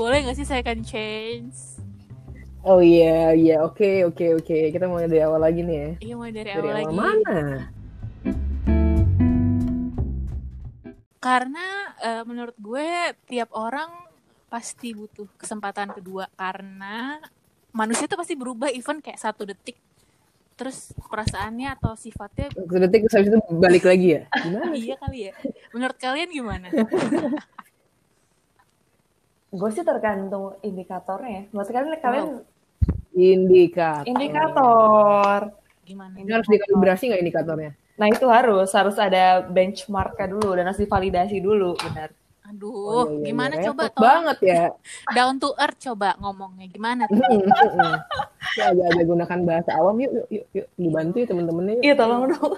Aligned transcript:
boleh 0.00 0.24
nggak 0.24 0.32
sih 0.34 0.48
second 0.48 0.80
chance 0.82 1.76
Oh 2.60 2.76
iya, 2.78 3.32
iya, 3.32 3.64
oke, 3.64 4.04
oke, 4.04 4.36
oke. 4.36 4.56
Kita 4.68 4.84
mulai 4.84 5.08
dari 5.08 5.24
awal 5.24 5.40
lagi 5.40 5.64
nih 5.64 5.76
ya. 5.76 5.90
iya 5.98 6.12
mulai 6.14 6.28
dari, 6.30 6.48
Dari 6.50 6.60
awal 6.60 6.76
awal 6.76 6.84
lagi 6.84 6.96
mana? 6.98 7.40
karena 11.20 11.66
eh, 12.00 12.22
menurut 12.24 12.56
gue 12.56 12.88
tiap 13.24 13.52
orang 13.52 13.88
pasti 14.48 14.92
butuh 14.92 15.28
kesempatan 15.36 15.92
kedua 15.92 16.28
karena 16.32 17.20
manusia 17.70 18.08
tuh 18.08 18.16
pasti 18.16 18.32
berubah 18.34 18.68
even 18.68 18.98
kayak 18.98 19.20
satu 19.20 19.44
detik 19.44 19.76
terus 20.52 20.92
perasaannya 20.96 21.76
atau 21.76 21.92
sifatnya 21.94 22.52
Satu 22.52 22.76
detik 22.76 23.04
terus 23.04 23.14
habis 23.16 23.30
itu 23.30 23.40
balik 23.52 23.84
lagi 23.84 24.16
ya? 24.16 24.22
Gimana? 24.44 24.72
iya 24.74 24.94
kali 24.96 25.18
ya 25.28 25.32
menurut 25.72 25.96
kalian 25.96 26.28
gimana 26.28 26.68
Gue 29.50 29.70
sih 29.70 29.82
tergantung 29.82 30.54
indikatornya 30.60 31.30
ya. 31.30 31.42
Maksudnya 31.50 31.82
kalian, 31.82 31.98
kalian 31.98 32.26
Indikator. 33.10 34.06
indikator. 34.06 35.40
gimana 35.82 36.14
Ini 36.14 36.30
harus 36.30 36.46
dikalibrasi 36.46 37.02
nggak 37.10 37.20
indikatornya? 37.20 37.70
Nah 37.98 38.06
itu 38.06 38.26
harus 38.30 38.70
harus 38.70 38.94
ada 38.96 39.42
benchmarknya 39.42 40.30
dulu 40.30 40.54
dan 40.54 40.70
harus 40.70 40.78
divalidasi 40.78 41.42
dulu, 41.42 41.74
benar. 41.76 42.14
aduh 42.40 42.70
Oh, 42.72 43.04
iya, 43.06 43.14
iya, 43.14 43.24
gimana 43.26 43.54
iya. 43.54 43.64
coba 43.70 43.82
tolong 43.90 44.02
banget 44.02 44.38
ya. 44.42 44.62
down 45.18 45.34
to 45.36 45.50
earth 45.54 45.78
coba 45.78 46.14
ngomongnya 46.18 46.66
gimana 46.66 47.02
tuh? 47.06 47.18
Ya, 48.54 48.70
agak-agak 48.70 49.04
gunakan 49.04 49.38
bahasa 49.44 49.70
awam 49.76 49.98
yuk, 49.98 50.10
yuk, 50.10 50.26
yuk, 50.30 50.46
yuk. 50.50 50.66
Dibantu 50.74 51.16
ya 51.18 51.26
temen-temennya. 51.26 51.74
Iya 51.78 51.94
tolong 51.94 52.22
dong. 52.26 52.54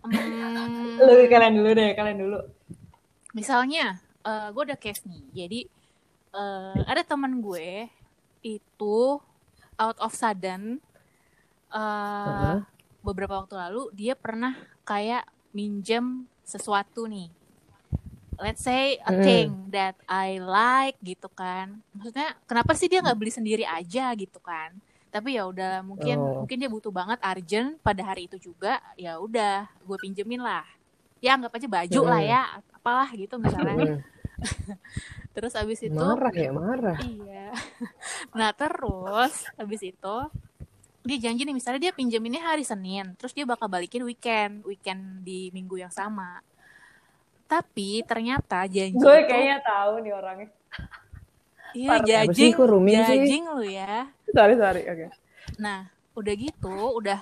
Hmm, 0.00 0.96
Lu 0.96 1.12
kalian 1.26 1.54
dulu 1.56 1.70
deh, 1.72 1.90
kalian 1.92 2.18
dulu. 2.18 2.38
misalnya 3.32 4.00
gue 4.50 4.62
ada 4.64 4.76
case 4.76 5.02
nih 5.04 5.22
jadi 5.32 5.60
eh, 6.32 6.80
ada 6.84 7.02
teman 7.02 7.38
gue 7.38 7.88
itu 8.40 8.98
out 9.76 9.98
of 9.98 10.12
sudden 10.12 10.78
eh, 11.70 11.78
Heeh. 11.78 12.58
beberapa 13.00 13.40
waktu 13.40 13.54
lalu 13.54 13.82
dia 13.92 14.14
pernah 14.14 14.54
kayak 14.82 15.24
minjem 15.50 16.24
sesuatu 16.42 17.04
nih 17.04 17.28
let's 18.38 18.62
say 18.62 18.96
a 19.02 19.12
thing 19.18 19.50
that 19.68 19.98
I 20.06 20.38
like 20.38 20.96
gitu 21.02 21.26
kan 21.28 21.82
maksudnya 21.90 22.38
kenapa 22.44 22.72
sih 22.72 22.86
dia 22.86 23.02
nggak 23.02 23.18
beli 23.18 23.32
sendiri 23.34 23.64
aja 23.66 24.14
gitu 24.14 24.38
kan 24.38 24.78
tapi 25.08 25.34
ya 25.34 25.48
udah 25.48 25.80
mungkin 25.82 26.16
Oh. 26.20 26.44
mungkin 26.44 26.60
dia 26.60 26.68
butuh 26.68 26.92
banget 26.92 27.18
urgent 27.18 27.80
pada 27.80 28.04
hari 28.04 28.28
itu 28.28 28.36
juga 28.38 28.78
ya 28.94 29.18
udah 29.18 29.66
gue 29.82 29.96
pinjemin 29.98 30.38
lah 30.38 30.62
ya 31.18 31.34
anggap 31.34 31.50
aja 31.50 31.66
baju 31.66 32.00
lah 32.04 32.22
Hmm. 32.22 32.30
ya 32.30 32.40
apalah 32.78 33.08
gitu 33.10 33.34
misalnya. 33.36 33.98
terus 35.34 35.52
abis 35.54 35.86
itu 35.86 35.94
Marah 35.94 36.34
ya, 36.34 36.50
marah. 36.50 36.98
iya 37.00 37.50
nah 38.38 38.50
terus 38.52 39.46
abis 39.54 39.82
itu 39.82 40.16
dia 41.02 41.18
janji 41.18 41.46
nih 41.46 41.56
misalnya 41.56 41.88
dia 41.88 41.92
pinjeminnya 41.94 42.42
hari 42.42 42.62
Senin 42.62 43.16
terus 43.16 43.32
dia 43.32 43.48
bakal 43.48 43.66
balikin 43.66 44.04
weekend 44.04 44.60
weekend 44.62 45.24
di 45.24 45.48
minggu 45.50 45.80
yang 45.80 45.90
sama 45.90 46.42
tapi 47.48 48.04
ternyata 48.04 48.68
janji 48.68 48.98
Gue 49.00 49.24
itu- 49.24 49.28
kayaknya 49.32 49.58
tahu 49.64 50.04
nih 50.04 50.12
orangnya. 50.12 50.48
iya 51.76 51.96
jajing 52.00 52.52
jajing 52.84 53.44
lu 53.48 53.64
ya 53.64 54.08
Sorry 54.28 54.54
sorry, 54.56 54.82
oke. 54.84 55.08
Nah, 55.56 55.88
udah 56.12 56.34
gitu, 56.36 56.76
udah 56.92 57.16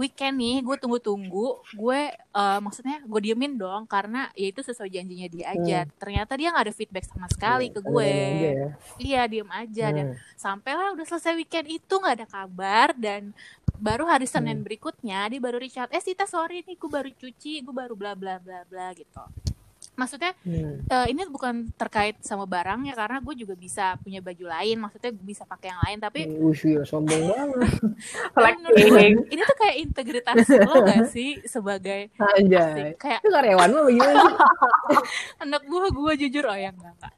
weekend 0.00 0.40
nih, 0.40 0.64
gue 0.64 0.76
tunggu-tunggu, 0.80 1.46
gue 1.76 2.00
eh, 2.16 2.58
maksudnya 2.64 3.04
gue 3.04 3.20
diemin 3.20 3.54
dong 3.54 3.84
karena 3.84 4.32
ya 4.32 4.48
itu 4.48 4.64
sesuai 4.64 4.88
janjinya 4.88 5.28
dia 5.28 5.46
aja. 5.52 5.78
Ternyata 6.00 6.32
dia 6.40 6.48
nggak 6.48 6.64
ada 6.64 6.74
feedback 6.74 7.04
sama 7.04 7.28
sekali 7.28 7.68
ke 7.68 7.84
gue. 7.84 8.16
Ya. 8.40 8.66
Iya, 8.96 9.22
diem 9.28 9.50
aja 9.52 9.86
dan 9.92 10.06
Hmm. 10.10 10.16
sampailah 10.34 10.96
udah 10.96 11.04
selesai 11.04 11.36
weekend 11.36 11.68
itu 11.68 11.92
nggak 11.92 12.24
ada 12.24 12.26
kabar 12.26 12.96
dan 12.96 13.36
baru 13.76 14.04
hari 14.04 14.24
Senin 14.24 14.60
Hmm. 14.60 14.66
berikutnya 14.66 15.28
dia 15.28 15.40
baru 15.40 15.60
reach 15.60 15.76
out, 15.76 15.92
eh 15.92 16.00
Sita 16.00 16.24
sorry 16.24 16.64
nih, 16.64 16.76
gue 16.76 16.90
baru 16.90 17.08
cuci, 17.12 17.60
gue 17.60 17.74
baru 17.76 17.92
bla 17.96 18.16
bla 18.16 18.40
bla 18.40 18.64
bla 18.64 18.92
gitu. 18.92 19.20
Maksudnya 19.90 20.32
Hmm. 20.40 20.80
eh, 20.82 21.06
ini 21.12 21.28
bukan 21.28 21.68
terkait 21.76 22.16
sama 22.24 22.48
barangnya 22.48 22.96
karena 22.96 23.20
gue 23.20 23.34
juga 23.36 23.52
bisa 23.52 24.00
punya 24.00 24.18
baju 24.18 24.48
lain, 24.48 24.76
maksudnya 24.80 25.10
gue 25.12 25.26
bisa 25.26 25.44
pakai 25.44 25.68
yang 25.70 25.80
lain 25.84 25.98
tapi 25.98 26.20
Wush, 26.40 26.64
ya, 26.64 26.82
sombong 26.82 27.20
banget. 27.28 27.68
Menurut 28.56 28.76
ini 29.28 29.42
tuh 29.44 29.56
kayak 29.60 29.76
integritas 29.76 30.36
lo 30.48 30.74
gak 30.82 31.04
sih 31.06 31.42
sebagai 31.44 32.08
Anjay. 32.16 32.96
kayak 32.96 33.20
Itu 33.20 33.28
karyawan 33.28 33.68
lo 33.68 33.80
bagaimana 33.86 34.12
sih? 34.16 34.34
anak 35.44 35.62
buah 35.64 35.88
gue 35.90 36.12
jujur 36.18 36.44
oh 36.44 36.56
ya 36.56 36.72
enggak 36.72 36.94
enggak 36.96 37.14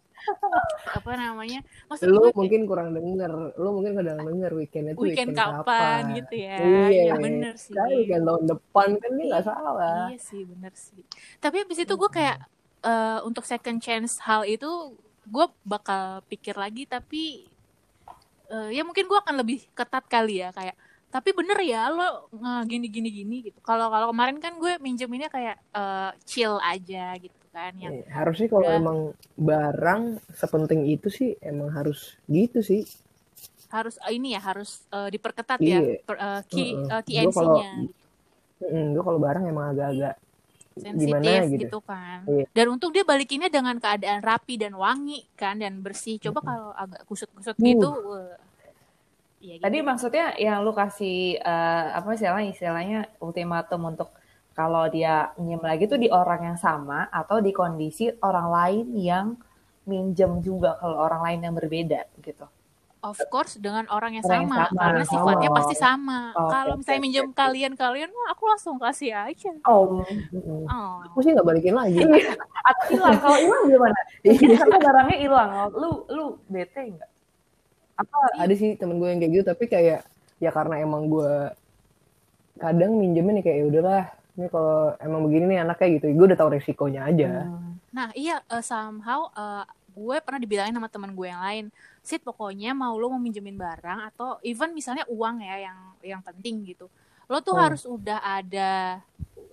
apa 0.86 1.18
namanya 1.18 1.66
maksud 1.90 2.06
Lu 2.06 2.22
gue 2.22 2.30
mungkin 2.32 2.62
kurang 2.62 2.94
denger. 2.94 3.58
Lu 3.58 3.74
mungkin 3.74 3.98
kadang 3.98 4.22
denger 4.22 4.54
weekend 4.54 4.86
itu 4.90 4.98
weekend 5.02 5.34
kapan 5.34 6.14
gitu 6.14 6.34
ya 6.38 6.56
Iya, 6.62 7.02
ya 7.10 7.14
bener 7.18 7.54
sih 7.58 7.74
Kan 7.74 7.90
weekend 7.90 8.22
tahun 8.22 8.44
depan 8.46 8.88
kan 8.98 9.10
dia 9.14 9.26
nggak 9.28 9.44
salah. 9.44 10.06
iya 10.08 10.18
sih 10.18 10.46
bener 10.46 10.70
sih 10.74 11.02
tapi 11.38 11.62
abis 11.62 11.82
itu 11.82 11.94
gue 11.94 12.06
kayak 12.08 12.38
eh, 12.82 13.18
untuk 13.22 13.42
second 13.42 13.78
chance 13.78 14.18
hal 14.20 14.42
itu 14.44 14.66
gue 15.24 15.46
bakal 15.62 16.02
pikir 16.26 16.54
lagi 16.54 16.82
tapi 16.84 17.46
eh, 18.48 18.68
ya 18.70 18.82
mungkin 18.82 19.06
gue 19.06 19.18
akan 19.18 19.38
lebih 19.38 19.64
ketat 19.72 20.04
kali 20.04 20.38
ya 20.38 20.50
kayak 20.50 20.74
tapi 21.08 21.30
bener 21.30 21.60
ya 21.60 21.86
lo 21.88 22.08
nge- 22.32 22.64
gini 22.66 22.86
gini 22.88 23.10
gini 23.12 23.36
gitu 23.44 23.60
kalau 23.60 23.86
kalau 23.86 24.10
kemarin 24.10 24.38
kan 24.38 24.56
gue 24.56 24.76
minjeminnya 24.78 25.28
kayak 25.28 25.60
eh, 25.70 26.10
chill 26.22 26.56
aja 26.58 27.14
gitu 27.16 27.36
kan 27.48 27.76
yang 27.76 27.92
Iya, 27.92 28.08
harusnya 28.10 28.48
kalau 28.48 28.64
udah- 28.64 28.78
emang 28.78 28.98
barang 29.36 30.02
sepenting 30.32 30.86
itu 30.86 31.08
sih 31.08 31.36
emang 31.38 31.68
harus 31.70 32.16
gitu 32.26 32.60
sih. 32.60 32.82
harus 33.68 33.96
ini 34.06 34.32
ya 34.32 34.40
harus 34.42 34.84
eh, 34.88 35.08
diperketat 35.08 35.56
Iya. 35.58 35.80
ya 35.80 35.80
per, 36.02 36.16
eh, 36.16 36.42
key 36.46 36.68
eh, 36.72 36.80
Gua 36.82 37.00
TNC-nya 37.02 37.70
gitu. 37.80 37.94
gue 38.94 39.02
kalau 39.02 39.18
barang 39.18 39.44
emang 39.44 39.72
agak-agak 39.72 40.14
sensitif 40.76 41.08
gimana 41.12 41.32
gitu. 41.48 41.62
gitu. 41.66 41.78
kan 41.82 42.18
Iya. 42.24 42.44
dan 42.52 42.66
untung 42.72 42.92
dia 42.94 43.04
balikinnya 43.04 43.48
dengan 43.52 43.76
keadaan 43.76 44.20
rapi 44.22 44.56
dan 44.56 44.72
wangi 44.76 45.26
kan 45.36 45.60
dan 45.60 45.82
bersih 45.84 46.16
coba 46.22 46.40
kalau 46.40 46.70
agak 46.72 47.02
kusut-kusut 47.08 47.56
Uh. 47.58 47.64
gitu 47.64 47.90
ya 49.42 49.58
gitu. 49.58 49.62
Tadi 49.66 49.78
maksudnya 49.82 50.26
yang 50.38 50.62
lu 50.62 50.70
kasih 50.70 51.34
eh, 51.42 51.84
apa 51.98 52.14
istilahnya 52.14 52.54
istilahnya 52.54 53.00
ultimatum 53.18 53.90
untuk 53.90 54.14
kalau 54.54 54.86
dia 54.86 55.32
minjem 55.40 55.58
lagi 55.64 55.88
tuh 55.88 55.98
di 55.98 56.12
orang 56.12 56.54
yang 56.54 56.58
sama 56.60 57.08
atau 57.10 57.40
di 57.42 57.50
kondisi 57.50 58.12
orang 58.22 58.48
lain 58.52 58.86
yang 58.94 59.26
minjem 59.88 60.38
juga 60.44 60.78
kalau 60.78 60.94
orang 61.02 61.26
lain 61.26 61.40
yang 61.50 61.54
berbeda 61.58 62.06
gitu. 62.22 62.46
Of 63.02 63.18
course 63.28 63.54
dengan 63.56 63.84
orang 63.88 64.14
yang 64.14 64.22
Orang 64.22 64.40
yang 64.40 64.48
sama, 64.48 64.58
sama, 64.64 64.78
karena 64.78 65.02
sama. 65.02 65.12
sifatnya 65.12 65.48
pasti 65.50 65.74
sama 65.74 66.20
Oh, 66.32 66.46
kalau 66.46 66.74
misalnya 66.74 66.96
oke, 66.96 67.06
minjem 67.06 67.26
oke. 67.26 67.34
kalian-kalian 67.34 68.10
wah 68.10 68.28
aku 68.30 68.42
langsung 68.46 68.76
kasih 68.78 69.10
aja 69.12 69.50
Oh, 69.64 70.00
oh 70.00 70.96
Aku 71.04 71.18
sih 71.20 71.30
nggak 71.30 71.42
balikin 71.44 71.74
lagi. 71.74 71.98
atau 72.70 72.86
hilang. 72.88 73.18
Kalau 73.18 73.36
hilang 73.36 73.62
gimana? 73.66 73.98
Karena 74.62 74.76
barangnya 74.78 75.16
hilang. 75.18 75.48
Lu 75.72 75.90
lu 76.08 76.24
bete 76.46 76.80
nggak? 76.88 77.10
Apa 77.98 78.16
Ada 78.38 78.54
sih 78.54 78.74
temen 78.74 78.96
gue 78.96 79.06
yang 79.06 79.18
kayak 79.18 79.32
gitu 79.32 79.44
tapi 79.44 79.64
kayak 79.66 80.00
ya 80.38 80.50
karena 80.50 80.78
emang 80.78 81.06
gue 81.06 81.50
kadang 82.56 82.94
minjemin 82.94 83.38
nih 83.38 83.44
kayak 83.44 83.58
ya 83.58 83.66
udahlah 83.66 84.02
ini 84.32 84.46
kalau 84.46 84.78
emang 84.98 85.20
begini 85.22 85.44
nih 85.46 85.58
anaknya 85.60 85.88
gitu 85.96 86.06
gue 86.10 86.26
udah 86.30 86.38
tahu 86.38 86.50
resikonya 86.52 87.00
aja 87.04 87.30
Hmm. 87.44 87.76
Nah 87.90 88.08
iya 88.14 88.40
eh, 88.42 88.62
somehow 88.62 89.28
eh, 89.30 89.64
gue 89.92 90.16
pernah 90.18 90.40
dibilangin 90.40 90.72
sama 90.72 90.88
teman 90.88 91.12
gue 91.12 91.26
yang 91.26 91.38
lain, 91.38 91.64
Sid 92.02 92.26
pokoknya 92.26 92.74
mau 92.74 92.98
lo 92.98 93.14
mau 93.14 93.22
minjemin 93.22 93.54
barang 93.54 94.10
atau 94.10 94.42
even 94.42 94.74
misalnya 94.74 95.06
uang 95.06 95.38
ya 95.38 95.70
yang 95.70 95.78
yang 96.02 96.22
penting 96.26 96.66
gitu, 96.66 96.90
lo 97.30 97.38
tuh 97.40 97.54
Hmm. 97.54 97.62
harus 97.70 97.86
udah 97.86 98.18
ada 98.18 99.00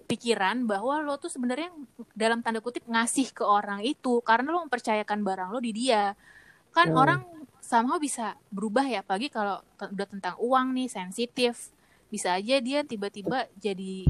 pikiran 0.10 0.66
bahwa 0.66 0.98
lo 1.06 1.22
tuh 1.22 1.30
sebenarnya 1.30 1.70
dalam 2.18 2.42
tanda 2.42 2.58
kutip 2.58 2.82
ngasih 2.90 3.30
ke 3.30 3.46
orang 3.46 3.86
itu 3.86 4.18
karena 4.26 4.50
lo 4.50 4.66
mempercayakan 4.66 5.22
barang 5.22 5.50
lo 5.54 5.62
di 5.62 5.72
dia. 5.78 6.18
Kan 6.74 6.90
Hmm. 6.90 7.02
orang 7.02 7.22
somehow 7.62 8.02
bisa 8.02 8.34
berubah 8.50 8.82
ya, 8.90 9.06
apalagi 9.06 9.30
kalau 9.30 9.62
udah 9.78 10.08
tentang 10.10 10.34
uang 10.42 10.74
nih 10.74 10.90
sensitif, 10.90 11.70
bisa 12.10 12.34
aja 12.34 12.58
dia 12.58 12.82
tiba-tiba 12.82 13.46
jadi 13.62 14.10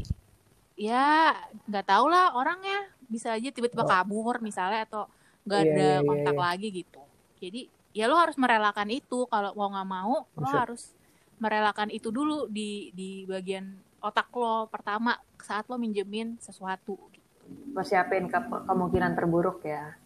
ya 0.80 1.36
nggak 1.68 1.84
tahu 1.84 2.08
lah 2.08 2.32
orangnya 2.32 2.88
bisa 3.04 3.36
aja 3.36 3.52
tiba-tiba 3.52 3.84
kabur 3.84 4.40
misalnya 4.40 4.88
atau 4.88 5.04
nggak 5.44 5.60
Oh. 5.60 5.66
Iya, 5.68 5.72
ada 5.76 5.84
iya, 5.84 5.92
iya, 6.00 6.08
kontak 6.08 6.36
iya. 6.36 6.40
lagi 6.40 6.68
gitu 6.72 7.00
jadi 7.36 7.60
ya 7.90 8.06
lo 8.06 8.16
harus 8.18 8.38
merelakan 8.38 8.88
itu 8.90 9.26
kalau 9.26 9.50
mau 9.58 9.70
nggak 9.70 9.88
mau 9.88 10.14
lo 10.26 10.46
Bisa. 10.46 10.58
harus 10.62 10.82
merelakan 11.40 11.88
itu 11.90 12.12
dulu 12.12 12.46
di 12.46 12.92
di 12.94 13.24
bagian 13.24 13.74
otak 14.00 14.28
lo 14.36 14.68
pertama 14.68 15.16
saat 15.40 15.66
lo 15.68 15.76
minjemin 15.76 16.36
sesuatu 16.40 16.96
gitu. 17.12 17.28
Persiapin 17.74 18.28
ke- 18.28 18.62
kemungkinan 18.68 19.12
terburuk 19.16 19.64
ya. 19.64 19.96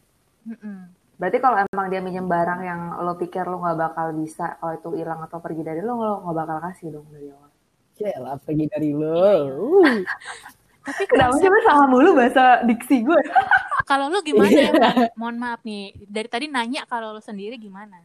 Mm-mm. 0.46 0.90
Berarti 1.14 1.38
kalau 1.38 1.62
emang 1.62 1.86
dia 1.90 2.02
minjem 2.02 2.26
barang 2.26 2.60
yang 2.66 2.80
lo 3.02 3.14
pikir 3.14 3.46
lo 3.46 3.62
nggak 3.62 3.78
bakal 3.78 4.10
bisa, 4.18 4.58
kalau 4.58 4.74
itu 4.74 4.88
hilang 4.98 5.22
atau 5.22 5.38
pergi 5.38 5.62
dari 5.62 5.78
lo, 5.78 5.94
lo 5.94 6.26
nggak 6.26 6.36
bakal 6.36 6.58
kasih 6.70 6.98
dong 6.98 7.06
dari 7.14 7.30
awal. 7.30 7.50
Yalah 7.94 8.36
pergi 8.42 8.66
dari 8.66 8.90
lo 8.90 9.14
tapi 10.84 11.02
Kenapa 11.08 11.32
sih 11.40 11.48
lo 11.48 11.58
salah 11.64 11.86
mulu 11.88 12.10
bahasa 12.12 12.60
diksi 12.66 13.06
gue? 13.06 13.16
Kalau 13.84 14.08
lu 14.08 14.18
gimana 14.24 14.52
ya, 14.52 14.72
Bang? 14.72 14.96
Mohon 15.14 15.36
maaf 15.40 15.60
nih. 15.62 15.92
Dari 16.08 16.28
tadi 16.28 16.46
nanya 16.48 16.88
kalau 16.88 17.12
lu 17.12 17.20
sendiri 17.20 17.60
gimana? 17.60 18.00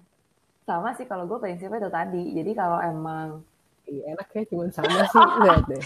Sama 0.67 0.93
sih 0.93 1.07
kalau 1.07 1.25
gue 1.25 1.39
prinsipnya 1.39 1.79
itu 1.81 1.89
tadi. 1.89 2.23
Jadi 2.35 2.51
kalau 2.53 2.77
emang 2.83 3.41
Iya, 3.89 4.13
enak 4.13 4.27
ya, 4.37 4.41
cuma 4.45 4.69
sama 4.69 5.01
sih. 5.09 5.17
Lihat 5.43 5.65
deh. 5.65 5.83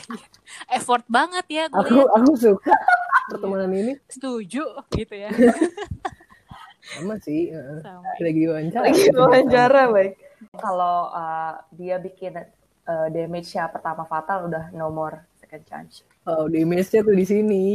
Effort 0.75 1.05
banget 1.07 1.45
ya 1.47 1.63
gue 1.71 1.79
Aku 1.79 2.03
aku 2.11 2.31
suka 2.35 2.75
pertemanan 3.31 3.71
ini 3.71 3.93
setuju 4.11 4.67
gitu 4.91 5.15
ya. 5.15 5.31
sama 6.99 7.15
sih. 7.23 7.55
Sama. 7.79 8.03
Lagi 8.19 8.43
wawancara. 8.43 8.83
lagi 8.83 9.03
wawancara 9.15 9.81
baik. 9.87 10.13
Kalau 10.59 11.15
uh, 11.15 11.63
dia 11.71 11.95
bikin 11.95 12.43
uh, 12.83 13.07
damage-nya 13.07 13.71
pertama 13.71 14.03
fatal 14.03 14.51
udah 14.51 14.75
no 14.75 14.91
more 14.91 15.23
second 15.53 15.69
chance. 15.69 16.01
Oh, 16.25 16.49
damage-nya 16.49 17.05
tuh 17.05 17.13
di 17.13 17.25
sini. 17.29 17.65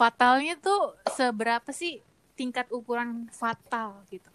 Fatalnya 0.00 0.56
tuh 0.56 0.96
seberapa 1.12 1.68
sih 1.68 2.00
tingkat 2.32 2.72
ukuran 2.72 3.28
fatal 3.28 4.00
gitu? 4.08 4.32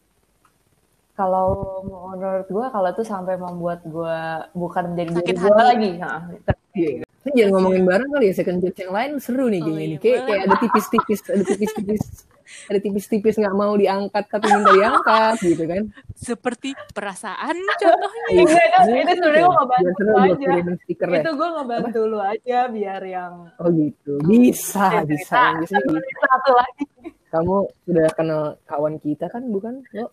Kalau 1.17 1.81
menurut 2.13 2.45
gue 2.47 2.65
kalau 2.69 2.87
itu 2.87 3.03
sampai 3.03 3.35
membuat 3.35 3.81
gue 3.83 4.17
bukan 4.53 4.93
menjadi 4.93 5.09
Sakit 5.17 5.25
diri 5.25 5.41
gue 5.41 5.49
hati. 5.51 5.65
lagi. 5.65 5.91
Nah, 5.97 6.21
Iya. 6.69 7.01
Ini 7.19 7.31
jangan 7.35 7.51
ngomongin 7.57 7.83
bareng 7.83 8.09
kali 8.13 8.25
ya 8.29 8.33
second 8.37 8.61
chance 8.61 8.79
yang 8.79 8.93
lain 8.93 9.11
seru 9.19 9.49
nih 9.49 9.59
Oh, 9.59 9.65
gini 9.67 9.75
iya, 9.75 9.89
nih. 9.89 9.97
Kayak, 9.99 10.19
kayak 10.23 10.41
ada 10.45 10.55
tipis-tipis, 10.61 11.19
ada 11.27 11.43
tipis-tipis, 11.43 12.03
ada 12.65 12.79
tipis-tipis 12.79 13.35
nggak 13.35 13.53
mau 13.53 13.73
diangkat 13.73 14.23
tapi 14.25 14.45
minta 14.47 14.71
diangkat 14.71 15.35
gitu 15.41 15.63
kan. 15.63 15.83
Seperti 16.13 16.69
perasaan 16.91 17.55
contohnya. 17.75 18.25
Iya, 18.29 18.65
kan? 18.69 18.83
Itu 18.85 19.13
sebenarnya 19.15 19.41
gue 19.41 19.55
ngebantu 19.55 20.01
lu 20.01 20.13
aja. 20.15 20.47
ya. 20.49 21.19
itu 21.19 21.31
gue 21.31 21.49
ngebantu 21.51 21.99
lu 22.05 22.19
aja 22.19 22.59
biar 22.67 23.01
yang 23.03 23.33
Oh 23.57 23.69
gitu. 23.69 24.13
Bisa, 24.23 24.87
Iya, 24.91 25.01
bisa. 25.03 25.35
Yang 25.35 25.55
biasanya 25.59 25.99
gitu. 25.99 26.21
satu 26.21 26.51
lagi. 26.53 26.83
Kamu 27.29 27.55
sudah 27.83 28.07
kenal 28.13 28.41
kawan 28.65 28.95
kita 28.97 29.25
kan 29.27 29.45
bukan? 29.45 29.85
Lo 29.91 30.09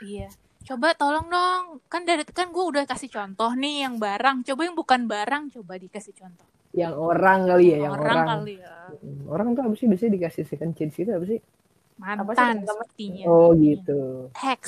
Iya. 0.00 0.28
Coba 0.64 0.96
tolong 0.96 1.28
dong. 1.28 1.84
Kan 1.86 2.02
dari 2.02 2.24
kan 2.24 2.48
gue 2.48 2.64
udah 2.64 2.84
kasih 2.84 3.08
contoh 3.08 3.52
nih 3.52 3.84
yang 3.84 4.00
barang. 4.00 4.42
Coba 4.42 4.60
yang 4.64 4.72
bukan 4.72 5.04
barang 5.04 5.52
coba 5.52 5.76
dikasih 5.76 6.16
contoh. 6.16 6.48
yang 6.74 6.90
orang 6.90 7.46
kali 7.46 7.70
ya, 7.70 7.86
yang 7.86 7.94
orang, 7.94 8.02
orang. 8.02 8.26
kali 8.42 8.54
ya. 8.58 8.74
Hmm, 8.90 9.30
Orang 9.30 9.54
tuh 9.54 9.62
apa 9.62 9.74
sih 9.78 9.86
biasanya 9.86 10.12
dikasih 10.18 10.42
second 10.42 10.72
chance 10.74 10.98
itu 10.98 11.06
apa 11.06 11.22
sih? 11.22 11.38
Mantan 11.98 12.66
sepertinya. 12.66 13.24
Oh 13.30 13.54
gitu. 13.54 14.30
Hex. 14.34 14.62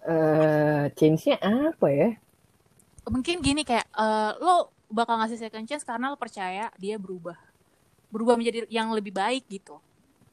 Eh, 0.00 0.84
chance-nya 0.96 1.36
apa 1.40 1.86
ya? 1.92 2.10
Mungkin 3.06 3.44
gini 3.44 3.62
kayak 3.62 3.86
eh, 3.94 4.32
lo 4.40 4.74
bakal 4.90 5.22
ngasih 5.22 5.38
second 5.38 5.66
chance 5.68 5.86
karena 5.86 6.10
lo 6.10 6.18
percaya 6.18 6.72
dia 6.80 6.98
berubah. 6.98 7.38
Berubah 8.10 8.34
menjadi 8.34 8.66
yang 8.66 8.90
lebih 8.90 9.14
baik 9.14 9.46
gitu. 9.46 9.78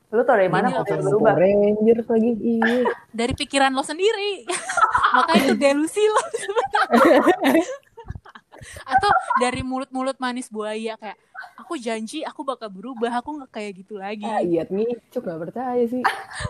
Lu 0.07 0.23
tau 0.23 0.39
dari 0.39 0.47
mana 0.47 0.71
sih? 0.71 0.79
berubah? 1.03 1.35
Power 1.35 1.43
Rangers 1.43 2.07
lagi. 2.07 2.31
Iya. 2.39 2.87
Dari 3.11 3.33
pikiran 3.35 3.75
lo 3.75 3.83
sendiri. 3.83 4.47
Makanya 5.19 5.41
itu 5.45 5.55
delusi 5.59 6.03
lo. 6.07 6.23
Atau 8.83 9.09
dari 9.37 9.61
mulut-mulut 9.61 10.17
manis 10.17 10.47
buaya 10.47 10.95
kayak 10.95 11.17
aku 11.55 11.75
janji 11.75 12.21
aku 12.21 12.41
bakal 12.41 12.67
berubah, 12.67 13.11
aku 13.15 13.37
nggak 13.37 13.51
kayak 13.51 13.71
gitu 13.77 13.95
lagi. 13.95 14.25
Iya, 14.25 14.65
ngicuk 14.65 15.21
gak 15.21 15.41
percaya 15.41 15.83
sih. 15.85 16.01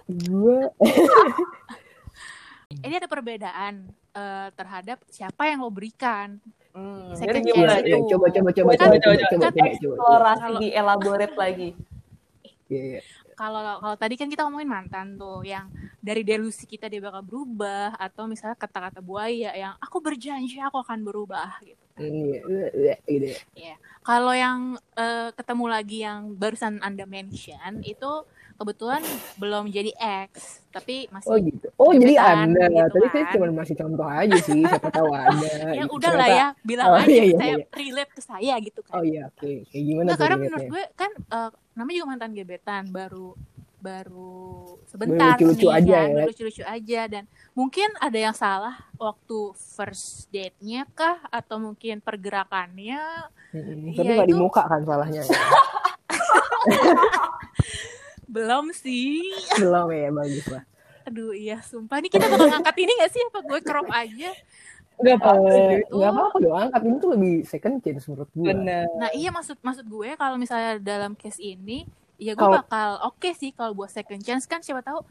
Gue 0.08 0.68
Ini 2.78 3.00
ada 3.00 3.08
perbedaan 3.08 3.74
eh, 4.12 4.48
terhadap 4.52 5.00
siapa 5.08 5.48
yang 5.48 5.64
lo 5.64 5.72
berikan. 5.72 6.36
Hmm, 6.76 7.10
Second 7.16 7.42
jadi 7.42 7.42
Iya, 7.42 7.56
gimana? 7.56 7.74
chance 7.80 7.88
itu. 7.88 8.10
coba 8.12 8.26
coba 8.30 8.50
coba 8.52 8.70
Kan- 8.70 8.78
coba 8.78 8.98
coba 8.98 9.16
coba 9.16 9.24
kan 9.24 9.40
coba 9.40 9.50
coba. 9.50 9.68
Eksplorasi 9.72 10.42
Kalau- 10.44 10.62
di 10.62 10.70
elaborate 10.72 11.36
lagi. 11.36 11.70
Iya, 12.68 12.84
iya. 12.84 13.02
Kalau 13.32 13.64
kalau 13.80 13.96
tadi 13.96 14.20
kan 14.20 14.28
kita 14.28 14.44
ngomongin 14.44 14.68
mantan 14.68 15.16
tuh 15.16 15.40
yang 15.40 15.72
dari 16.04 16.20
delusi 16.20 16.68
kita 16.68 16.92
dia 16.92 17.00
bakal 17.00 17.24
berubah 17.24 17.96
atau 17.96 18.28
misalnya 18.28 18.60
kata-kata 18.60 19.00
buaya 19.00 19.56
yang 19.56 19.72
aku 19.80 20.04
berjanji 20.04 20.60
aku 20.60 20.76
akan 20.76 21.00
berubah 21.00 21.56
gitu. 21.64 21.80
Iya, 21.98 22.40
iya, 22.74 22.96
gitu 23.06 23.26
ya. 23.58 23.76
Kalau 24.02 24.32
yang 24.32 24.80
eh, 24.96 25.30
ketemu 25.36 25.66
lagi 25.68 25.98
yang 26.00 26.32
barusan 26.38 26.80
Anda 26.80 27.04
mention 27.04 27.84
itu 27.84 28.24
kebetulan 28.58 29.06
belum 29.38 29.70
jadi 29.70 29.94
ex, 29.94 30.64
tapi 30.74 31.06
masih 31.14 31.30
Oh 31.30 31.38
gitu. 31.38 31.68
Oh 31.78 31.92
jadi 31.94 32.16
Anda. 32.18 32.66
gitu 32.72 32.90
Tadi 32.98 33.08
saya 33.14 33.24
kan. 33.30 33.34
cuma 33.38 33.46
masih 33.54 33.76
contoh 33.78 34.08
aja 34.08 34.38
sih. 34.42 34.62
Siapa 34.66 34.90
tahu 34.90 35.10
Anda. 35.20 35.52
ya 35.78 35.84
gitu. 35.86 35.94
udah 36.00 36.12
lah 36.18 36.30
ya, 36.32 36.48
bilang 36.66 36.88
Oh, 36.90 36.98
aja 36.98 37.06
iya, 37.12 37.22
iya, 37.22 37.36
saya 37.38 37.54
iya. 37.54 37.66
relate 37.76 38.12
ke 38.16 38.22
saya 38.24 38.54
gitu 38.64 38.80
kan. 38.82 38.94
Oh 38.98 39.04
iya, 39.06 39.22
oke. 39.30 39.52
Kayak 39.70 39.84
gimana 39.86 40.08
tuh 40.10 40.18
karena 40.18 40.36
menurut 40.42 40.66
gue 40.72 40.84
kan 40.98 41.12
eh, 41.14 41.50
namanya 41.78 41.96
juga 42.02 42.08
mantan 42.10 42.32
gebetan 42.34 42.84
baru 42.90 43.38
baru 43.88 44.36
sebentar 44.84 45.40
lucu-lucu 45.40 45.68
nih 45.72 45.78
aja 45.80 45.96
kan, 45.96 46.08
ya. 46.08 46.16
baru 46.20 46.28
lucu-lucu 46.32 46.64
aja 46.68 47.02
dan 47.08 47.24
mungkin 47.56 47.90
ada 48.04 48.20
yang 48.20 48.36
salah 48.36 48.76
waktu 49.00 49.40
first 49.56 50.28
date-nya 50.28 50.84
kah 50.92 51.24
atau 51.32 51.56
mungkin 51.58 52.04
pergerakannya. 52.04 53.00
Iya, 53.56 53.96
Tapi 53.96 54.12
nggak 54.12 54.28
di 54.28 54.36
itu- 54.36 54.44
muka 54.44 54.68
kan 54.68 54.84
salahnya. 54.84 55.24
belum 58.28 58.76
sih. 58.76 59.24
Belum 59.58 59.88
ya, 59.92 60.10
bagus 60.12 60.46
lah. 60.52 60.64
Aduh 61.08 61.32
iya, 61.32 61.64
sumpah 61.64 62.04
nih 62.04 62.12
kita 62.12 62.28
bakal 62.28 62.52
ngangkat 62.52 62.76
ini 62.84 62.92
gak 63.00 63.12
sih 63.16 63.22
apa 63.24 63.40
gue 63.40 63.60
crop 63.64 63.88
aja? 63.88 64.30
Gak 65.00 65.16
apa-apa. 65.24 65.50
Gitu. 65.80 65.94
Nggak 65.96 66.12
apa-apa 66.12 66.38
dong, 66.44 66.58
angkat 66.60 66.82
ini 66.84 66.96
tuh 67.00 67.10
lebih 67.16 67.34
second 67.48 67.76
chance 67.80 68.06
menurut 68.12 68.30
gue. 68.36 68.44
Bener. 68.52 68.86
Nah 69.00 69.10
iya 69.16 69.30
maksud 69.32 69.56
maksud 69.64 69.86
gue 69.88 70.10
kalau 70.20 70.36
misalnya 70.36 70.76
dalam 70.84 71.16
case 71.16 71.40
ini 71.40 71.88
ya 72.18 72.34
gue 72.34 72.50
bakal 72.52 72.90
oke 73.06 73.30
sih 73.32 73.50
kalau 73.52 73.74
buat 73.74 73.90
second 73.90 74.20
chance. 74.20 74.46
Kan 74.46 74.62
siapa 74.62 74.82
tahu 74.82 75.02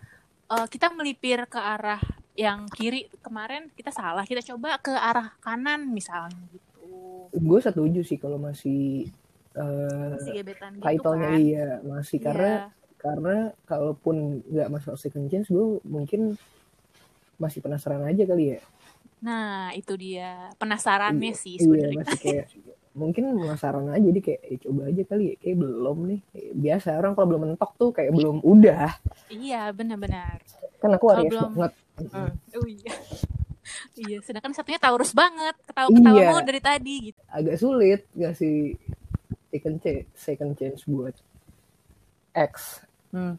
eh, 0.48 0.66
kita 0.66 0.90
melipir 0.90 1.46
ke 1.46 1.56
arah 1.56 2.02
yang 2.34 2.66
kiri. 2.68 3.06
Kemarin 3.18 3.70
kita 3.72 3.90
salah 3.90 4.22
kita 4.22 4.42
coba 4.44 4.76
ke 4.76 4.90
arah 4.90 5.32
kanan 5.38 5.88
misalnya 5.88 6.36
gitu. 6.50 6.86
Gue 7.32 7.58
setuju 7.58 8.00
sih 8.02 8.16
kalau 8.16 8.36
masih 8.36 9.06
eh 9.52 10.10
masih 10.12 10.32
gebetan 10.36 10.72
gitu 10.76 11.10
kan? 11.10 11.32
iya 11.34 11.80
masih. 11.80 12.18
Karena 12.18 12.50
Iya. 12.52 12.68
karena 12.96 13.36
kalaupun 13.64 14.16
nggak 14.44 14.68
masuk 14.68 14.94
second 14.96 15.26
chance 15.26 15.46
gue 15.46 15.78
mungkin 15.82 16.34
masih 17.36 17.60
penasaran 17.60 18.02
aja 18.02 18.24
kali 18.24 18.56
ya. 18.56 18.60
Nah 19.18 19.72
itu 19.72 19.96
dia. 19.96 20.52
Penasarannya 20.56 21.32
Iya, 21.32 21.38
sih 21.38 21.54
iya 21.54 21.62
sebenarnya. 21.62 21.96
masih 21.96 22.18
kayak 22.18 22.46
mungkin 22.96 23.36
penasaran 23.36 23.86
aja 23.86 24.00
jadi 24.02 24.20
kayak 24.22 24.40
eh, 24.42 24.58
coba 24.58 24.88
aja 24.88 25.02
kali 25.04 25.24
ya 25.26 25.34
kayak 25.36 25.56
belum 25.58 25.98
nih 26.06 26.20
biasa 26.56 26.96
orang 26.96 27.12
kalau 27.12 27.28
belum 27.28 27.42
mentok 27.46 27.70
tuh 27.76 27.90
kayak 27.92 28.10
belum 28.10 28.40
udah 28.40 28.96
iya 29.28 29.68
benar-benar 29.70 30.40
kan 30.78 30.90
aku 30.90 31.04
Aries 31.10 31.28
belum- 31.28 31.52
banget 31.52 31.72
oh 32.54 32.66
iya 32.66 32.92
iya 34.00 34.18
sedangkan 34.18 34.50
satunya 34.50 34.78
Taurus 34.78 35.12
banget 35.12 35.52
ketawa-ketawa 35.62 36.16
Iya. 36.16 36.28
mau 36.30 36.40
dari 36.40 36.60
tadi 36.60 36.94
gitu 37.06 37.20
agak 37.28 37.56
sulit 37.56 38.00
ngasih 38.10 38.80
second 39.46 39.76
chance 39.78 40.08
second 40.14 40.52
chance 40.54 40.80
buat 40.84 41.14
X 42.32 42.80
Hmm. 43.08 43.36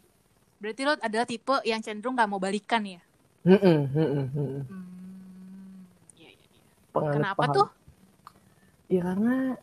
berarti 0.58 0.82
lo 0.82 0.96
adalah 0.96 1.26
tipe 1.26 1.54
yang 1.62 1.82
cenderung 1.82 2.14
gak 2.14 2.26
mau 2.26 2.38
balikan 2.38 2.82
ya 2.82 3.02
Mm-mm, 3.44 3.80
mm-mm, 3.88 4.26
mm-mm. 4.28 4.64
Hmm, 4.66 5.88
iya, 6.14 6.30
iya, 6.30 6.46
iya. 6.52 6.62
Penganut 6.90 7.16
Kenapa 7.16 7.42
paham. 7.42 7.56
tuh? 7.56 7.68
Ya 8.88 9.02
karena 9.04 9.56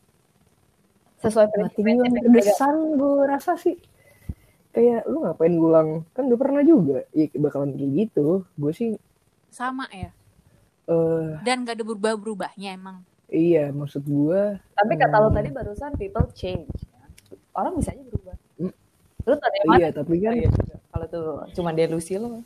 Sesuai 1.17 1.49
yang 1.97 2.05
berkesan 2.27 2.75
gue 2.95 3.25
rasa 3.25 3.57
sih 3.57 3.81
kayak 4.71 5.07
lu 5.07 5.23
ngapain 5.23 5.49
ngulang 5.51 5.89
kan 6.13 6.27
udah 6.27 6.37
pernah 6.37 6.61
juga 6.61 7.07
ya 7.11 7.31
bakalan 7.33 7.73
kayak 7.73 7.91
gitu 7.95 8.27
gue 8.53 8.73
sih 8.73 8.91
Sama 9.49 9.87
ya. 9.89 10.11
eh 10.85 11.31
Dan 11.41 11.63
gak 11.63 11.79
ada 11.79 11.85
berubah-berubahnya 11.85 12.75
emang. 12.75 13.01
iya 13.27 13.71
maksud 13.71 14.03
gue 14.03 14.61
Tapi 14.75 14.93
kata 14.95 15.17
lo 15.17 15.29
Hmm. 15.29 15.37
tadi 15.37 15.49
barusan 15.49 15.93
people 15.95 16.27
change. 16.31 16.69
Orang 17.51 17.79
bisa 17.79 17.95
aja 17.95 18.03
berubah. 18.03 18.35
Hmm. 18.59 18.75
Lu 19.25 19.35
mana? 19.65 19.75
iya 19.79 19.89
tapi 19.91 20.15
kan 20.19 20.35
Oh, 20.35 20.37
iya. 20.37 20.51
Kalau 20.91 21.07
tuh 21.09 21.25
cuma 21.55 21.71
delusi 21.71 22.15
lo. 22.15 22.43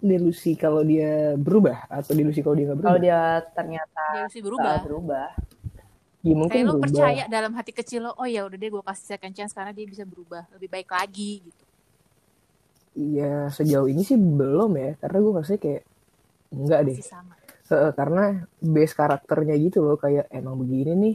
Delusi 0.00 0.52
kalau 0.56 0.82
dia 0.82 1.36
berubah 1.36 1.86
atau 1.88 2.12
delusi 2.16 2.40
kalau 2.40 2.56
dia 2.58 2.66
nggak 2.68 2.78
berubah 2.80 2.90
Kalau 2.96 3.00
dia 3.00 3.20
ternyata 3.52 4.04
Dia 4.12 4.22
mesti 4.26 4.40
nggak 4.40 4.46
berubah. 4.48 4.78
berubah. 4.80 5.28
ya 6.20 6.34
mungkin 6.36 6.52
Kayak 6.52 6.66
lo 6.68 6.72
berubah 6.76 6.84
percaya 6.84 7.24
dalam 7.28 7.52
hati 7.56 7.72
kecil 7.72 8.00
lo, 8.04 8.12
oh 8.16 8.28
ya 8.28 8.44
udah 8.44 8.58
deh 8.60 8.68
gue 8.68 8.82
kasih 8.84 9.06
second 9.16 9.32
chance 9.36 9.52
karena 9.56 9.72
dia 9.72 9.86
bisa 9.88 10.04
berubah 10.04 10.44
lebih 10.52 10.68
baik 10.68 10.88
lagi 10.92 11.32
gitu. 11.48 11.64
iya 12.98 13.48
sejauh 13.56 13.86
ini 13.86 14.02
sih 14.02 14.18
belum 14.18 14.70
ya 14.76 14.90
karena 15.00 15.16
gue 15.22 15.32
ngerasa 15.34 15.54
kayak 15.56 15.82
enggak 16.52 16.80
deh 16.88 16.98
Masih 16.98 17.06
sama. 17.06 17.34
Heeh, 17.70 17.90
karena 17.94 18.22
base 18.58 18.94
karakternya 18.98 19.54
gitu 19.62 19.78
loh 19.86 19.94
kayak 19.94 20.26
emang 20.34 20.58
begini 20.58 20.92
nih 20.98 21.14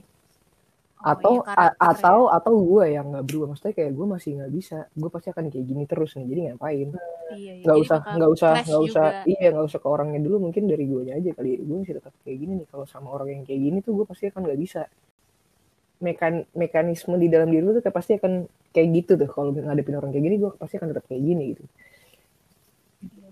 Oh, 1.03 1.11
atau 1.13 1.33
iya, 1.35 1.37
karakter 1.47 1.65
a- 1.65 1.75
atau 1.91 2.19
atau 2.37 2.53
gue 2.69 2.85
yang 2.95 3.05
nggak 3.11 3.25
berubah. 3.27 3.47
Maksudnya 3.53 3.75
kayak 3.77 3.91
gue 3.97 4.05
masih 4.15 4.29
nggak 4.41 4.51
bisa. 4.57 4.77
Gue 4.99 5.09
pasti 5.13 5.27
akan 5.33 5.45
kayak 5.53 5.65
gini 5.69 5.83
terus 5.91 6.11
nih 6.17 6.25
jadi 6.31 6.41
ngapain? 6.53 6.89
Ya. 6.93 6.99
Iya, 7.35 7.51
iya. 7.57 7.65
nggak 7.65 7.77
Jadi 7.77 7.81
usah 7.83 7.99
nggak 8.15 8.31
usah 8.35 8.51
nggak 8.67 8.81
usah 8.87 9.05
juga. 9.05 9.19
iya 9.31 9.47
nggak 9.53 9.65
usah 9.69 9.79
ke 9.83 9.87
orangnya 9.95 10.19
dulu. 10.25 10.37
Mungkin 10.49 10.63
dari 10.71 10.85
gue 10.91 11.01
aja 11.19 11.31
kali. 11.37 11.49
Gue 11.67 11.77
masih 11.83 11.95
tetap 11.99 12.13
kayak 12.25 12.37
gini 12.41 12.53
nih. 12.63 12.67
Kalau 12.71 12.85
sama 12.89 13.09
orang 13.15 13.29
yang 13.35 13.43
kayak 13.47 13.61
gini 13.65 13.77
tuh 13.85 13.93
gue 13.99 14.05
pasti 14.11 14.25
akan 14.31 14.41
nggak 14.47 14.59
bisa. 14.65 14.81
Mekan 16.05 16.43
mekanisme 16.59 17.15
di 17.15 17.27
dalam 17.31 17.47
diri 17.47 17.63
lu 17.63 17.71
tuh 17.71 17.79
kayak 17.83 17.95
pasti 17.95 18.11
akan 18.19 18.33
kayak 18.75 18.87
gitu 18.99 19.11
tuh. 19.15 19.29
Kalau 19.31 19.49
ngadepin 19.55 19.95
orang 19.99 20.11
kayak 20.11 20.25
gini 20.27 20.35
gue 20.43 20.51
pasti 20.59 20.75
akan 20.79 20.89
tetap 20.91 21.05
kayak 21.07 21.23
gini 21.23 21.43
gitu. 21.55 21.63
Ya, 21.63 21.71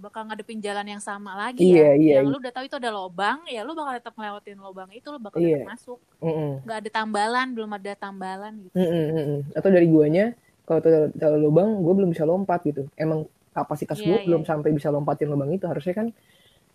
bakal 0.03 0.27
ngadepin 0.27 0.60
jalan 0.60 0.83
yang 0.83 1.00
sama 1.00 1.31
lagi 1.39 1.63
Iya, 1.63 1.79
ya. 1.79 1.91
iya, 1.95 2.13
yang 2.19 2.27
iya. 2.27 2.33
lu 2.36 2.38
udah 2.43 2.51
tahu 2.51 2.67
itu 2.67 2.75
ada 2.75 2.91
lobang, 2.91 3.48
ya 3.48 3.63
lu 3.63 3.72
bakal 3.72 3.95
tetap 3.95 4.13
ngelewatin 4.19 4.60
lobang 4.60 4.89
itu, 4.91 5.07
lu 5.07 5.19
bakal 5.24 5.39
Iya. 5.39 5.63
tetap 5.63 5.72
masuk. 5.79 6.00
Mm-mm. 6.19 6.51
Nggak 6.67 6.77
ada 6.83 6.89
tambalan, 6.91 7.48
belum 7.55 7.69
ada 7.79 7.91
tambalan 7.95 8.53
gitu. 8.67 8.75
Mm-mm, 8.75 9.05
mm-mm. 9.15 9.39
atau 9.55 9.69
dari 9.72 9.88
guanya 9.88 10.25
kalau 10.63 10.79
tuh 10.79 11.12
tahu 11.15 11.36
lubang 11.39 11.79
gue 11.83 11.93
belum 11.95 12.10
bisa 12.15 12.24
lompat 12.24 12.63
gitu 12.63 12.88
emang 12.95 13.27
kapasitas 13.51 14.00
Iya, 14.00 14.07
gue 14.07 14.17
iya, 14.24 14.27
belum 14.31 14.41
iya. 14.43 14.50
sampai 14.50 14.69
bisa 14.72 14.88
lompatin 14.89 15.27
lubang 15.27 15.51
itu 15.51 15.67
harusnya 15.67 15.91
kan 15.93 16.07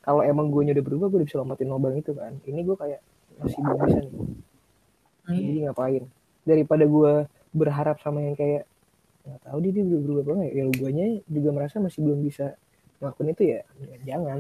kalau 0.05 0.21
emang 0.21 0.53
gue 0.53 0.63
udah 0.73 0.85
berubah 0.85 1.07
gue 1.09 1.19
udah 1.25 1.29
bisa 1.29 1.41
lompatin 1.41 1.69
lubang 1.73 1.97
itu 1.97 2.13
kan 2.13 2.37
ini 2.45 2.61
gue 2.69 2.77
kayak 2.77 3.01
masih 3.41 3.59
belum 3.65 3.79
bisa 3.85 3.99
nih 3.99 4.13
jadi 5.29 5.59
ngapain 5.69 6.05
daripada 6.45 6.85
gue 6.85 7.13
berharap 7.53 7.97
sama 8.01 8.25
yang 8.25 8.37
kayak 8.37 8.65
nggak 9.25 9.41
tahu 9.45 9.59
dia, 9.61 9.73
dia 9.77 9.85
udah 9.85 10.01
berubah 10.01 10.23
apa 10.25 10.33
nggak 10.41 10.53
ya 10.57 10.63
lu 10.65 10.73
guanya 10.73 11.07
juga 11.29 11.49
merasa 11.53 11.77
masih 11.81 12.01
belum 12.01 12.21
bisa 12.25 12.47
ngelakuin 12.99 13.29
itu 13.31 13.43
ya, 13.47 13.61
ya 13.79 13.97
jangan 14.07 14.39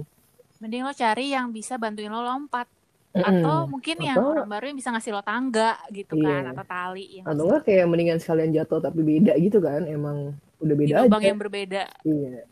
Mending 0.59 0.83
lo 0.83 0.91
cari 0.91 1.31
yang 1.31 1.51
bisa 1.51 1.79
bantuin 1.79 2.11
lo 2.11 2.19
lompat. 2.19 2.67
Mm-mm. 3.09 3.25
Atau 3.25 3.57
mungkin 3.67 3.97
yang 3.99 4.19
Atau- 4.19 4.31
orang 4.35 4.49
baru 4.49 4.65
yang 4.67 4.77
bisa 4.77 4.91
ngasih 4.91 5.11
lo 5.11 5.23
tangga 5.23 5.79
gitu 5.89 6.19
kan. 6.19 6.43
Iya. 6.45 6.51
Atau 6.51 6.65
tali. 6.67 7.07
Yang 7.15 7.25
atau 7.25 7.43
enggak 7.47 7.63
kayak 7.63 7.87
mendingan 7.87 8.19
sekalian 8.19 8.51
jatuh 8.53 8.79
tapi 8.79 9.01
beda 9.01 9.33
gitu 9.39 9.59
kan 9.59 9.87
emang 9.87 10.35
udah 10.59 10.75
di 10.75 10.81
beda 10.85 10.95
lubang 11.03 11.23
aja 11.23 11.29
yang 11.31 11.39
berbeda. 11.39 11.83
iya 12.03 12.43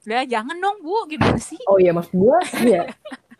Udah 0.00 0.24
jangan 0.24 0.56
dong 0.56 0.80
bu, 0.80 0.96
gimana 1.06 1.36
sih? 1.36 1.60
Oh 1.68 1.76
iya 1.76 1.92
maksud 1.92 2.16
gue 2.16 2.38
ya 2.66 2.88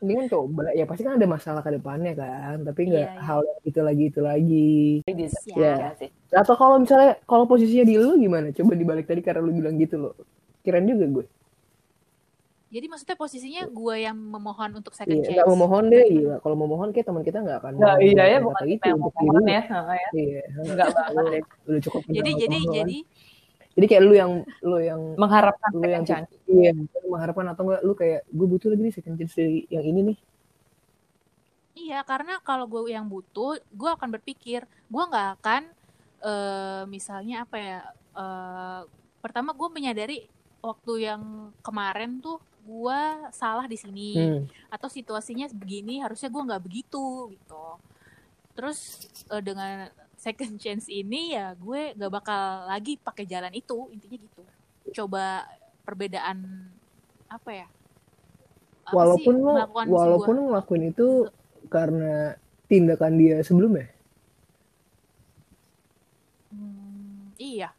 ini 0.00 0.12
kan 0.14 0.26
coba 0.28 0.72
ya 0.72 0.84
pasti 0.84 1.02
kan 1.02 1.16
ada 1.16 1.24
masalah 1.24 1.60
ke 1.60 1.72
depannya 1.72 2.12
kan 2.12 2.60
tapi 2.62 2.84
nggak 2.84 3.00
Iya, 3.00 3.12
iya. 3.12 3.20
hal 3.20 3.40
yang 3.40 3.60
itu 3.64 3.80
lagi 3.80 4.04
itu 4.08 4.20
lagi 4.20 4.68
Bisa. 5.04 5.40
Ya. 5.52 5.72
ya 5.76 5.90
sih. 5.96 6.08
atau 6.30 6.54
kalau 6.54 6.76
misalnya 6.76 7.20
kalau 7.24 7.44
posisinya 7.44 7.84
di 7.84 7.96
lu 7.96 8.16
gimana 8.16 8.48
coba 8.50 8.72
dibalik 8.72 9.04
tadi 9.04 9.20
karena 9.20 9.40
lu 9.40 9.52
bilang 9.52 9.76
gitu 9.76 9.96
loh 9.98 10.12
kirain 10.60 10.84
juga 10.84 11.04
gue 11.04 11.24
Jadi 12.70 12.86
maksudnya 12.86 13.18
posisinya 13.18 13.62
gue 13.66 13.96
yang 13.98 14.14
memohon 14.14 14.70
untuk 14.78 14.94
second 14.94 15.10
iya 15.12 15.26
chance. 15.26 15.34
nggak 15.36 15.50
memohon 15.50 15.84
deh 15.90 16.06
iya 16.06 16.34
kalau 16.38 16.54
memohon 16.54 16.88
kayak 16.90 17.02
teman 17.04 17.22
kita 17.22 17.42
nggak 17.42 17.58
akan 17.58 17.72
Nggak, 17.74 17.94
mau 17.94 18.06
iya 18.06 18.24
ya 18.24 18.38
bukan 18.38 18.62
itu 18.62 18.70
kita 18.70 18.84
yang 18.86 18.98
untuk 18.98 19.14
mohon 19.18 19.34
diri 19.36 19.50
ya. 19.50 19.62
Heeh, 19.66 19.98
ya. 19.98 20.08
iya 20.14 20.42
Enggak 20.54 20.88
banget 20.90 21.24
deh. 21.34 21.42
udah 21.66 21.80
cukup 21.82 22.00
Jadi 22.06 22.30
jadi 22.38 22.58
kan. 22.60 22.72
jadi 22.72 22.98
jadi 23.70 23.86
kayak 23.86 24.02
lu 24.02 24.14
yang 24.14 24.32
lu 24.62 24.76
yang 24.78 25.00
Mengharapkan 25.14 25.70
lu 25.74 25.82
yang 25.84 26.04
chance. 26.06 26.30
iya 26.46 26.70
lu 26.70 27.06
mengharapkan 27.10 27.46
atau 27.48 27.62
enggak 27.66 27.82
lu 27.82 27.92
kayak 27.92 28.20
gue 28.24 28.46
butuh 28.46 28.68
lagi 28.70 28.82
nih 28.82 28.94
second 28.94 29.14
chance 29.14 29.34
dari 29.34 29.66
yang 29.66 29.82
ini 29.84 30.00
nih 30.14 30.18
Iya, 31.72 32.02
karena 32.04 32.36
kalau 32.42 32.68
gue 32.68 32.92
yang 32.92 33.08
butuh, 33.08 33.56
gue 33.56 33.90
akan 33.90 34.12
berpikir, 34.12 34.62
gue 34.66 35.02
nggak 35.06 35.40
akan, 35.40 35.62
eh 36.20 36.82
misalnya 36.84 37.48
apa 37.48 37.56
ya, 37.56 37.78
eh 38.12 38.80
pertama 39.18 39.50
gue 39.50 39.68
menyadari 39.70 40.28
waktu 40.60 41.08
yang 41.08 41.22
kemarin 41.64 42.20
tuh 42.20 42.36
gue 42.60 43.00
salah 43.32 43.66
di 43.66 43.76
sini, 43.76 44.10
hmm. 44.16 44.72
atau 44.72 44.86
situasinya 44.86 45.48
begini, 45.52 46.00
harusnya 46.04 46.28
gue 46.28 46.42
nggak 46.46 46.62
begitu 46.62 47.32
gitu. 47.34 47.64
Terus 48.54 49.08
eh, 49.32 49.42
dengan 49.42 49.88
second 50.20 50.60
chance 50.60 50.86
ini 50.92 51.32
ya 51.32 51.56
gue 51.56 51.96
nggak 51.96 52.12
bakal 52.12 52.68
lagi 52.68 53.00
pakai 53.00 53.24
jalan 53.24 53.52
itu, 53.56 53.88
intinya 53.90 54.18
gitu. 54.20 54.42
Coba 54.94 55.48
perbedaan 55.82 56.68
apa 57.30 57.50
ya? 57.50 57.68
Apa 58.86 58.90
sih 58.90 58.96
walaupun 58.96 59.34
lu 59.38 59.52
melakukan 59.54 59.86
walaupun 59.86 60.34
sebuah- 60.34 60.46
ngelakuin 60.50 60.84
itu 60.90 61.08
karena 61.70 62.34
tindakan 62.66 63.14
dia 63.18 63.36
sebelumnya 63.46 63.86
Hmm, 66.50 67.30
iya. 67.38 67.70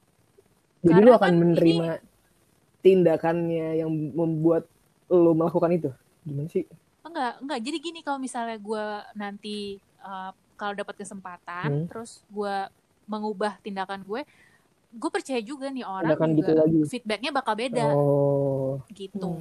jadi 0.79 0.95
Karena 0.95 1.07
lu 1.07 1.11
akan 1.11 1.27
kan 1.27 1.35
menerima 1.35 1.87
tindakannya 2.81 3.79
yang 3.79 3.89
membuat 3.89 4.65
lu 5.07 5.33
melakukan 5.33 5.71
itu 5.71 5.89
gimana 6.21 6.49
sih 6.49 6.65
Enggak, 7.01 7.41
enggak. 7.41 7.59
Jadi 7.65 7.77
gini 7.81 7.99
kalau 8.05 8.21
misalnya 8.21 8.61
gue 8.61 8.85
nanti 9.17 9.57
uh, 9.99 10.29
kalau 10.53 10.77
dapat 10.77 11.01
kesempatan, 11.01 11.65
Hmm. 11.65 11.87
terus 11.89 12.21
gue 12.29 12.55
mengubah 13.09 13.57
tindakan 13.59 14.05
gue, 14.05 14.21
gue 14.91 15.09
percaya 15.09 15.41
juga 15.41 15.73
nih 15.73 15.81
orang 15.81 16.13
Tindakan 16.13 16.29
juga 16.29 16.37
gitu 16.37 16.51
lagi. 16.61 16.79
feedbacknya 16.85 17.31
bakal 17.31 17.55
beda 17.55 17.85
oh 17.95 18.75
gitu. 18.91 19.39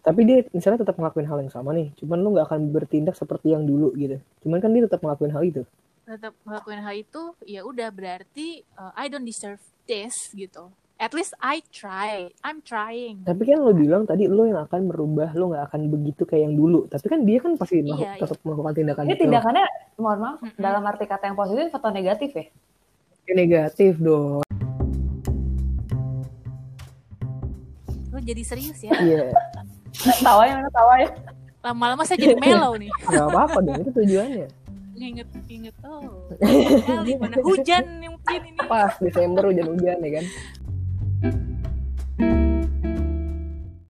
tapi 0.00 0.20
dia 0.24 0.38
misalnya 0.50 0.80
tetap 0.80 0.96
ngelakuin 0.96 1.28
hal 1.28 1.38
yang 1.44 1.52
sama 1.52 1.76
nih 1.76 1.92
cuman 2.00 2.18
lu 2.18 2.32
nggak 2.32 2.48
akan 2.48 2.60
bertindak 2.72 3.12
seperti 3.14 3.52
yang 3.52 3.68
dulu 3.68 3.92
gitu 3.94 4.16
cuman 4.40 4.58
kan 4.58 4.72
dia 4.72 4.88
tetap 4.88 5.04
ngelakuin 5.04 5.30
hal 5.30 5.44
itu 5.44 5.62
Tetap 6.00 6.34
ngelakuin 6.42 6.82
hal 6.82 6.94
itu, 6.98 7.22
ya 7.46 7.62
udah 7.62 7.86
berarti 7.94 8.66
uh, 8.74 8.90
I 8.98 9.06
don't 9.06 9.22
deserve 9.22 9.62
this 9.86 10.32
gitu. 10.34 10.66
At 11.00 11.16
least 11.16 11.32
I 11.40 11.64
try, 11.66 12.28
I'm 12.44 12.60
trying. 12.60 13.24
tapi 13.24 13.48
kan 13.48 13.56
lu 13.58 13.72
bilang 13.72 14.04
tadi 14.04 14.28
lu 14.28 14.44
yang 14.44 14.60
akan 14.60 14.84
merubah 14.86 15.32
lu 15.32 15.48
nggak 15.48 15.72
akan 15.72 15.88
begitu 15.88 16.22
kayak 16.22 16.44
yang 16.44 16.54
dulu 16.54 16.84
tapi 16.86 17.08
kan 17.08 17.24
dia 17.24 17.40
kan 17.40 17.56
pasti 17.56 17.80
Iya, 17.80 17.96
iya. 17.96 18.12
tetap 18.14 18.36
melakukan 18.44 18.72
tindakan 18.74 19.02
Ini 19.02 19.14
itu 19.14 19.22
tindakannya, 19.22 19.64
mohon 19.96 20.18
maaf, 20.20 20.36
Mm-mm. 20.38 20.60
dalam 20.60 20.84
arti 20.84 21.04
kata 21.04 21.24
yang 21.24 21.38
positif 21.38 21.72
atau 21.72 21.88
negatif 21.88 22.30
ya? 22.30 22.44
Ya, 23.24 23.32
negatif 23.34 23.96
dong 23.96 24.44
Lo 28.10 28.18
jadi 28.20 28.42
serius 28.42 28.78
ya? 28.80 28.92
iya 29.00 29.32
tawa 30.20 30.44
ya, 30.44 30.54
mana 30.54 30.70
tawa 30.70 30.94
ya? 30.98 31.08
Lama-lama 31.60 32.02
saya 32.02 32.16
jadi 32.18 32.36
mellow 32.36 32.72
nih. 32.74 32.88
nggak 33.08 33.26
apa-apa 33.26 33.58
dong 33.62 33.80
itu 33.80 33.92
tujuannya 33.94 34.48
Inget, 35.00 35.32
inget. 35.48 35.72
Oh, 35.80 36.28
kali 36.84 37.16
mana 37.16 37.40
hujan 37.40 38.04
nih 38.04 38.12
mungkin 38.12 38.40
ini. 38.44 38.60
pas 38.62 38.92
Desember 39.00 39.48
hujan-hujan 39.48 39.96
ya 39.96 40.10
kan 40.12 40.24
thank 41.22 41.34
you 41.34 41.49